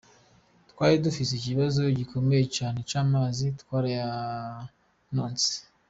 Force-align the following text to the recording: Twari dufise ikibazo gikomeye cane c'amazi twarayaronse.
Twari 0.71 0.95
dufise 1.05 1.31
ikibazo 1.35 1.81
gikomeye 1.99 2.43
cane 2.57 2.79
c'amazi 2.89 3.45
twarayaronse. 3.61 5.53